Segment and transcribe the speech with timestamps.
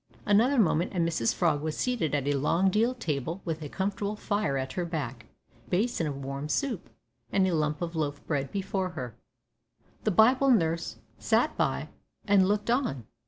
[0.25, 4.15] Another moment and Mrs Frog was seated at a long deal table with a comfortable
[4.15, 5.27] fire at her back,
[5.67, 6.89] a basin of warm soup,
[7.31, 9.15] and a lump of loaf bread before her.
[10.03, 11.89] The Bible nurse sat by
[12.25, 13.05] and looked on.